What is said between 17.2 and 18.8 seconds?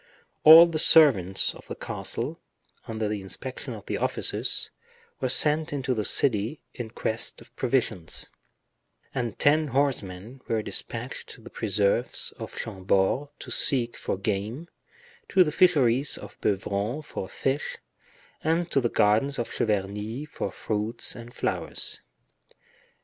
fish, and